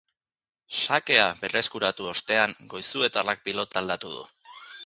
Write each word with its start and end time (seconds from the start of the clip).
Sakea 0.77 1.27
berreskuratu 1.43 2.09
ostean 2.13 2.57
goizuetarrak 2.75 3.47
pilota 3.49 3.83
aldatu 3.85 4.19
du. 4.19 4.27